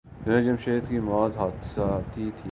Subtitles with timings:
[0.25, 2.39] جنید جمشید کی موت حادثاتی تھی۔